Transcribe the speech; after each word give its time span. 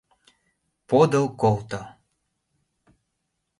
Подыл 0.87 1.25
колто! 1.41 1.81